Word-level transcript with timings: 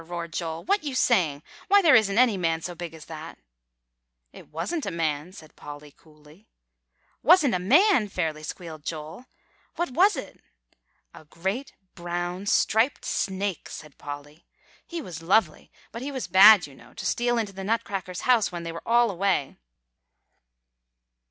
roared 0.03 0.33
Joel, 0.33 0.63
"what 0.63 0.83
you 0.83 0.95
saying? 0.95 1.43
why, 1.67 1.83
there 1.83 1.93
isn't 1.93 2.17
any 2.17 2.35
man 2.35 2.63
so 2.63 2.73
big 2.73 2.95
as 2.95 3.05
that." 3.05 3.37
"It 4.33 4.47
wasn't 4.47 4.87
a 4.87 4.89
man," 4.89 5.31
said 5.31 5.55
Polly 5.55 5.93
coolly. 5.95 6.47
"Wasn't 7.21 7.53
a 7.53 7.59
man?" 7.59 8.07
fairly 8.07 8.41
squealed 8.41 8.83
Joel; 8.83 9.27
"what 9.75 9.91
was 9.91 10.15
it?" 10.15 10.39
"A 11.13 11.23
great 11.25 11.73
brown, 11.93 12.47
striped 12.47 13.05
snake," 13.05 13.69
said 13.69 13.99
Polly; 13.99 14.47
"he 14.87 15.03
was 15.03 15.21
lovely, 15.21 15.69
but 15.91 16.01
he 16.01 16.11
was 16.11 16.25
bad 16.25 16.65
you 16.65 16.73
know, 16.73 16.95
to 16.95 17.05
steal 17.05 17.37
into 17.37 17.53
the 17.53 17.63
Nutcrackers' 17.63 18.21
house 18.21 18.51
when 18.51 18.63
they 18.63 18.71
were 18.71 18.81
all 18.87 19.11
away." 19.11 19.55